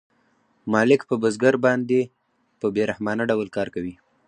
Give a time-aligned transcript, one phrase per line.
[0.73, 1.99] مالک په بزګر باندې
[2.59, 3.95] په بې رحمانه ډول کار کوي